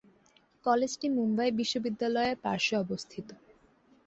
[0.65, 3.27] কলেজটি মুম্বাই বিশ্ববিদ্যালয়ের পার্শ্বে অবস্থিত।